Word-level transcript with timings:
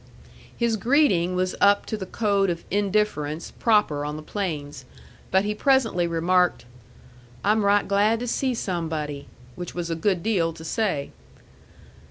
His 0.57 0.77
greeting 0.77 1.35
was 1.35 1.53
up 1.61 1.85
to 1.85 1.95
the 1.95 2.07
code 2.07 2.49
of 2.49 2.63
indifference 2.71 3.51
proper 3.59 4.03
on 4.03 4.15
the 4.17 4.23
plains; 4.23 4.83
but 5.29 5.45
he 5.45 5.53
presently 5.53 6.07
remarked, 6.07 6.65
"I'm 7.43 7.63
right 7.63 7.87
glad 7.87 8.19
to 8.21 8.27
see 8.27 8.55
somebody," 8.55 9.27
which 9.55 9.75
was 9.75 9.91
a 9.91 9.95
good 9.95 10.23
deal 10.23 10.53
to 10.53 10.65
say. 10.65 11.11